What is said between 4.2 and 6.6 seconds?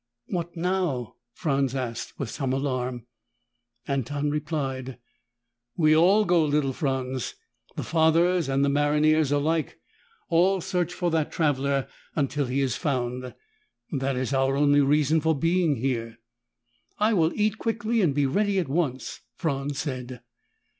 replied, "We all go,